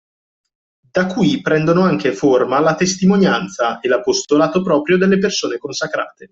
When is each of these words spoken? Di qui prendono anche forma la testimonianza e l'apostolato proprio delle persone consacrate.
Di 0.95 1.05
qui 1.13 1.41
prendono 1.41 1.81
anche 1.83 2.11
forma 2.11 2.59
la 2.59 2.73
testimonianza 2.73 3.79
e 3.81 3.87
l'apostolato 3.87 4.63
proprio 4.63 4.97
delle 4.97 5.19
persone 5.19 5.59
consacrate. 5.59 6.29